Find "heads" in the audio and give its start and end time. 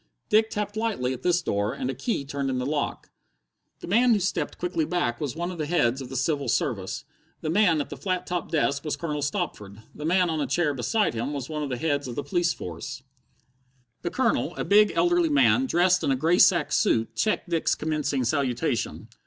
5.67-6.01, 11.77-12.07